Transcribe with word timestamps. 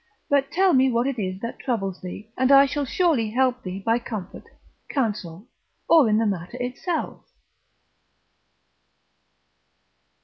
but 0.31 0.49
tell 0.51 0.73
me 0.73 0.89
what 0.91 1.05
it 1.05 1.19
is 1.19 1.39
that 1.41 1.59
troubles 1.59 2.01
thee, 2.01 2.27
and 2.35 2.51
I 2.51 2.65
shall 2.65 2.85
surely 2.85 3.29
help 3.29 3.61
thee 3.61 3.77
by 3.85 3.99
comfort, 3.99 4.45
counsel, 4.89 5.45
or 5.87 6.09
in 6.09 6.17
the 6.17 6.25
matter 6.25 6.57
itself. 6.59 7.23